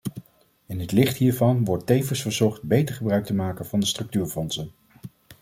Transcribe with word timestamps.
In 0.65 0.79
het 0.79 0.91
licht 0.91 1.17
hiervan 1.17 1.65
wordt 1.65 1.85
tevens 1.85 2.21
verzocht 2.21 2.61
beter 2.63 2.95
gebruik 2.95 3.25
te 3.25 3.33
maken 3.33 3.65
van 3.65 3.79
de 3.79 3.85
structuurfondsen. 3.85 4.71